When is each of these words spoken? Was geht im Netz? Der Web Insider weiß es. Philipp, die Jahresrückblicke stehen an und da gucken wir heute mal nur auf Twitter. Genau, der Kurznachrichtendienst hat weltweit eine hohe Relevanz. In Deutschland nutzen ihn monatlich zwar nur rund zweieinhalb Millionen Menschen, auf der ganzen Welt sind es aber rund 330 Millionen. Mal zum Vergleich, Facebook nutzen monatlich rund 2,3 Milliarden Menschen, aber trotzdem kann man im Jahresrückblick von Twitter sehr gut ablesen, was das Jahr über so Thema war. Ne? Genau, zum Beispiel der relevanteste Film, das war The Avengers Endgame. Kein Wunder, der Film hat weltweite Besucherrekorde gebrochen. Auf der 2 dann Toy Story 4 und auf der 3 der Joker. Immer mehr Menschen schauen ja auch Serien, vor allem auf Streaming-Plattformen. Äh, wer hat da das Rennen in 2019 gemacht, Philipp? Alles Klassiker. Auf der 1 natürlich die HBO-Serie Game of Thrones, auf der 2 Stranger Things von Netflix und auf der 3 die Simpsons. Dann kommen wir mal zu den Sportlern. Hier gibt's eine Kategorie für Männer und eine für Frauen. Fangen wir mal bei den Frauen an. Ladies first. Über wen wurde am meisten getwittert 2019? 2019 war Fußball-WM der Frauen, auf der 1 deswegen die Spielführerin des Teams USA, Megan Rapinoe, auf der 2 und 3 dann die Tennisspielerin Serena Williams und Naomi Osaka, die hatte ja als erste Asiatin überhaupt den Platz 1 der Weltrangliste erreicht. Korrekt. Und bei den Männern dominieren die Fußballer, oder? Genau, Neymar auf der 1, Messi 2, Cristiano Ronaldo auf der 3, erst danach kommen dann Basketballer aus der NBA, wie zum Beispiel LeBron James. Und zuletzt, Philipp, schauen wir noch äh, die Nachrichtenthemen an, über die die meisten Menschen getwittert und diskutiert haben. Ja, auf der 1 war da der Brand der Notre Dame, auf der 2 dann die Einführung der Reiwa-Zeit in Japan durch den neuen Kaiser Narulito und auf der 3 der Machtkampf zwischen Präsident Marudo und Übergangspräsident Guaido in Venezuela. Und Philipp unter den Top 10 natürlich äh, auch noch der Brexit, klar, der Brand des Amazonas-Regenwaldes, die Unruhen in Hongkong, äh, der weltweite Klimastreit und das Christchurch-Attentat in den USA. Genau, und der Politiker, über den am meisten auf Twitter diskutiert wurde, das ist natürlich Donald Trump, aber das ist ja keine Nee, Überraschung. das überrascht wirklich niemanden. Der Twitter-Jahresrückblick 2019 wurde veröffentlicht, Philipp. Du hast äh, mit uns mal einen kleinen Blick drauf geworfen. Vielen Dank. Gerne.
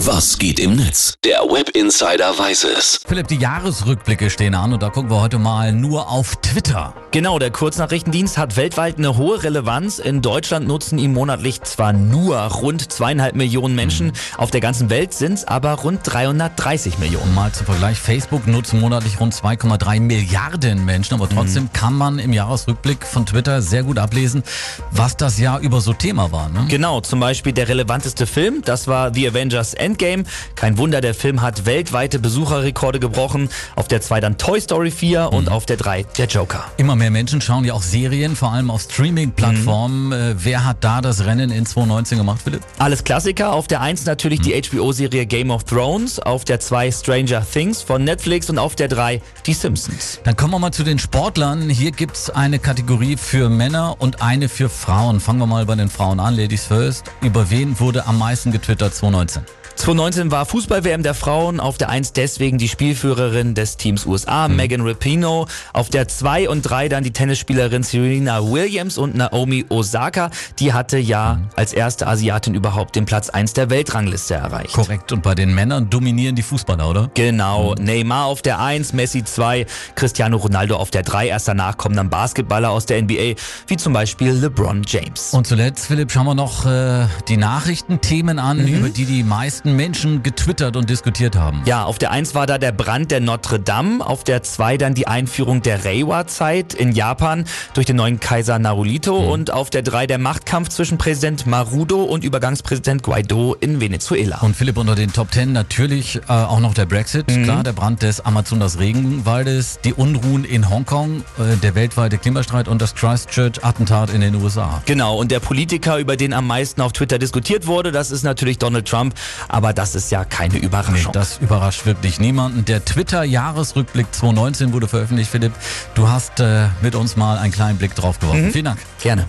Was 0.00 0.38
geht 0.38 0.60
im 0.60 0.76
Netz? 0.76 1.14
Der 1.24 1.38
Web 1.38 1.70
Insider 1.70 2.38
weiß 2.38 2.64
es. 2.64 3.00
Philipp, 3.08 3.28
die 3.28 3.36
Jahresrückblicke 3.36 4.28
stehen 4.28 4.54
an 4.54 4.74
und 4.74 4.82
da 4.82 4.90
gucken 4.90 5.10
wir 5.10 5.22
heute 5.22 5.38
mal 5.38 5.72
nur 5.72 6.10
auf 6.10 6.36
Twitter. 6.36 6.92
Genau, 7.12 7.38
der 7.38 7.50
Kurznachrichtendienst 7.50 8.36
hat 8.36 8.58
weltweit 8.58 8.98
eine 8.98 9.16
hohe 9.16 9.42
Relevanz. 9.42 9.98
In 9.98 10.20
Deutschland 10.20 10.68
nutzen 10.68 10.98
ihn 10.98 11.14
monatlich 11.14 11.62
zwar 11.62 11.94
nur 11.94 12.36
rund 12.36 12.92
zweieinhalb 12.92 13.36
Millionen 13.36 13.74
Menschen, 13.74 14.12
auf 14.36 14.50
der 14.50 14.60
ganzen 14.60 14.90
Welt 14.90 15.14
sind 15.14 15.32
es 15.32 15.48
aber 15.48 15.72
rund 15.72 16.00
330 16.02 16.98
Millionen. 16.98 17.34
Mal 17.34 17.52
zum 17.52 17.64
Vergleich, 17.64 17.98
Facebook 17.98 18.46
nutzen 18.46 18.80
monatlich 18.80 19.18
rund 19.18 19.32
2,3 19.32 20.00
Milliarden 20.00 20.84
Menschen, 20.84 21.14
aber 21.14 21.26
trotzdem 21.26 21.72
kann 21.72 21.94
man 21.94 22.18
im 22.18 22.34
Jahresrückblick 22.34 23.06
von 23.06 23.24
Twitter 23.24 23.62
sehr 23.62 23.82
gut 23.82 23.96
ablesen, 23.96 24.42
was 24.90 25.16
das 25.16 25.38
Jahr 25.38 25.60
über 25.60 25.80
so 25.80 25.94
Thema 25.94 26.32
war. 26.32 26.50
Ne? 26.50 26.66
Genau, 26.68 27.00
zum 27.00 27.18
Beispiel 27.18 27.54
der 27.54 27.68
relevanteste 27.68 28.26
Film, 28.26 28.60
das 28.62 28.88
war 28.88 29.14
The 29.14 29.28
Avengers 29.28 29.72
Endgame. 29.86 30.24
Kein 30.56 30.78
Wunder, 30.78 31.00
der 31.00 31.14
Film 31.14 31.42
hat 31.42 31.64
weltweite 31.64 32.18
Besucherrekorde 32.18 32.98
gebrochen. 32.98 33.48
Auf 33.76 33.86
der 33.86 34.00
2 34.00 34.20
dann 34.20 34.36
Toy 34.36 34.60
Story 34.60 34.90
4 34.90 35.32
und 35.32 35.48
auf 35.48 35.64
der 35.64 35.76
3 35.76 36.02
der 36.18 36.26
Joker. 36.26 36.64
Immer 36.76 36.96
mehr 36.96 37.10
Menschen 37.10 37.40
schauen 37.40 37.64
ja 37.64 37.72
auch 37.72 37.82
Serien, 37.82 38.34
vor 38.34 38.52
allem 38.52 38.70
auf 38.70 38.82
Streaming-Plattformen. 38.82 40.12
Äh, 40.12 40.34
wer 40.38 40.64
hat 40.64 40.78
da 40.80 41.00
das 41.00 41.24
Rennen 41.24 41.50
in 41.50 41.64
2019 41.64 42.18
gemacht, 42.18 42.40
Philipp? 42.42 42.62
Alles 42.78 43.04
Klassiker. 43.04 43.52
Auf 43.52 43.68
der 43.68 43.80
1 43.80 44.04
natürlich 44.06 44.40
die 44.40 44.60
HBO-Serie 44.60 45.26
Game 45.26 45.50
of 45.50 45.64
Thrones, 45.64 46.18
auf 46.18 46.44
der 46.44 46.58
2 46.58 46.90
Stranger 46.90 47.46
Things 47.48 47.82
von 47.82 48.02
Netflix 48.02 48.50
und 48.50 48.58
auf 48.58 48.74
der 48.74 48.88
3 48.88 49.22
die 49.46 49.54
Simpsons. 49.54 50.20
Dann 50.24 50.36
kommen 50.36 50.52
wir 50.52 50.58
mal 50.58 50.72
zu 50.72 50.82
den 50.82 50.98
Sportlern. 50.98 51.70
Hier 51.70 51.92
gibt's 51.92 52.28
eine 52.30 52.58
Kategorie 52.58 53.16
für 53.16 53.48
Männer 53.48 53.96
und 53.98 54.22
eine 54.22 54.48
für 54.48 54.68
Frauen. 54.68 55.20
Fangen 55.20 55.38
wir 55.38 55.46
mal 55.46 55.64
bei 55.66 55.76
den 55.76 55.88
Frauen 55.88 56.18
an. 56.18 56.34
Ladies 56.34 56.64
first. 56.64 57.04
Über 57.22 57.50
wen 57.50 57.78
wurde 57.78 58.06
am 58.06 58.18
meisten 58.18 58.50
getwittert 58.50 58.94
2019? 58.94 59.42
2019 59.76 60.30
war 60.30 60.46
Fußball-WM 60.46 61.02
der 61.02 61.12
Frauen, 61.12 61.60
auf 61.60 61.76
der 61.76 61.90
1 61.90 62.14
deswegen 62.14 62.56
die 62.56 62.66
Spielführerin 62.66 63.54
des 63.54 63.76
Teams 63.76 64.06
USA, 64.06 64.48
Megan 64.48 64.80
Rapinoe, 64.80 65.46
auf 65.74 65.90
der 65.90 66.08
2 66.08 66.48
und 66.48 66.62
3 66.62 66.88
dann 66.88 67.04
die 67.04 67.10
Tennisspielerin 67.10 67.82
Serena 67.82 68.42
Williams 68.42 68.96
und 68.96 69.14
Naomi 69.14 69.66
Osaka, 69.68 70.30
die 70.58 70.72
hatte 70.72 70.96
ja 70.96 71.40
als 71.56 71.74
erste 71.74 72.06
Asiatin 72.06 72.54
überhaupt 72.54 72.96
den 72.96 73.04
Platz 73.04 73.28
1 73.28 73.52
der 73.52 73.68
Weltrangliste 73.68 74.34
erreicht. 74.34 74.72
Korrekt. 74.72 75.12
Und 75.12 75.22
bei 75.22 75.34
den 75.34 75.54
Männern 75.54 75.90
dominieren 75.90 76.36
die 76.36 76.42
Fußballer, 76.42 76.88
oder? 76.88 77.10
Genau, 77.12 77.74
Neymar 77.74 78.24
auf 78.24 78.40
der 78.40 78.58
1, 78.58 78.94
Messi 78.94 79.24
2, 79.24 79.66
Cristiano 79.94 80.38
Ronaldo 80.38 80.76
auf 80.76 80.90
der 80.90 81.02
3, 81.02 81.28
erst 81.28 81.48
danach 81.48 81.76
kommen 81.76 81.96
dann 81.96 82.08
Basketballer 82.08 82.70
aus 82.70 82.86
der 82.86 83.02
NBA, 83.02 83.34
wie 83.66 83.76
zum 83.76 83.92
Beispiel 83.92 84.32
LeBron 84.32 84.82
James. 84.86 85.34
Und 85.34 85.46
zuletzt, 85.46 85.86
Philipp, 85.86 86.10
schauen 86.10 86.26
wir 86.26 86.34
noch 86.34 86.64
äh, 86.64 87.06
die 87.28 87.36
Nachrichtenthemen 87.36 88.38
an, 88.38 88.66
über 88.66 88.88
die 88.88 89.04
die 89.04 89.22
meisten 89.22 89.65
Menschen 89.74 90.22
getwittert 90.22 90.76
und 90.76 90.90
diskutiert 90.90 91.34
haben. 91.34 91.62
Ja, 91.64 91.84
auf 91.84 91.98
der 91.98 92.10
1 92.10 92.34
war 92.34 92.46
da 92.46 92.58
der 92.58 92.72
Brand 92.72 93.10
der 93.10 93.20
Notre 93.20 93.58
Dame, 93.58 94.06
auf 94.06 94.22
der 94.22 94.42
2 94.42 94.76
dann 94.76 94.94
die 94.94 95.06
Einführung 95.08 95.62
der 95.62 95.84
Reiwa-Zeit 95.84 96.74
in 96.74 96.92
Japan 96.92 97.44
durch 97.74 97.86
den 97.86 97.96
neuen 97.96 98.20
Kaiser 98.20 98.58
Narulito 98.58 99.16
und 99.16 99.50
auf 99.50 99.70
der 99.70 99.82
3 99.82 100.06
der 100.06 100.18
Machtkampf 100.18 100.68
zwischen 100.68 100.98
Präsident 100.98 101.46
Marudo 101.46 102.04
und 102.04 102.22
Übergangspräsident 102.22 103.02
Guaido 103.02 103.56
in 103.58 103.80
Venezuela. 103.80 104.38
Und 104.42 104.54
Philipp 104.54 104.76
unter 104.76 104.94
den 104.94 105.12
Top 105.12 105.32
10 105.32 105.52
natürlich 105.52 106.16
äh, 106.16 106.32
auch 106.32 106.60
noch 106.60 106.74
der 106.74 106.86
Brexit, 106.86 107.26
klar, 107.26 107.62
der 107.62 107.72
Brand 107.72 108.02
des 108.02 108.20
Amazonas-Regenwaldes, 108.20 109.80
die 109.84 109.94
Unruhen 109.94 110.44
in 110.44 110.68
Hongkong, 110.68 111.24
äh, 111.38 111.56
der 111.62 111.74
weltweite 111.74 112.18
Klimastreit 112.18 112.68
und 112.68 112.82
das 112.82 112.94
Christchurch-Attentat 112.94 114.12
in 114.12 114.20
den 114.20 114.34
USA. 114.36 114.82
Genau, 114.86 115.16
und 115.16 115.30
der 115.30 115.40
Politiker, 115.40 115.98
über 115.98 116.16
den 116.16 116.32
am 116.32 116.46
meisten 116.46 116.80
auf 116.80 116.92
Twitter 116.92 117.18
diskutiert 117.18 117.66
wurde, 117.66 117.92
das 117.92 118.10
ist 118.10 118.22
natürlich 118.22 118.58
Donald 118.58 118.86
Trump, 118.86 119.14
aber 119.56 119.72
das 119.72 119.94
ist 119.94 120.10
ja 120.10 120.24
keine 120.26 120.52
Nee, 120.54 120.60
Überraschung. 120.60 121.12
das 121.12 121.38
überrascht 121.38 121.86
wirklich 121.86 122.20
niemanden. 122.20 122.66
Der 122.66 122.84
Twitter-Jahresrückblick 122.84 124.06
2019 124.12 124.72
wurde 124.74 124.86
veröffentlicht, 124.86 125.30
Philipp. 125.30 125.52
Du 125.94 126.08
hast 126.08 126.40
äh, 126.40 126.66
mit 126.82 126.94
uns 126.94 127.16
mal 127.16 127.38
einen 127.38 127.52
kleinen 127.52 127.78
Blick 127.78 127.94
drauf 127.94 128.18
geworfen. 128.18 128.50
Vielen 128.50 128.66
Dank. 128.66 128.78
Gerne. 129.02 129.26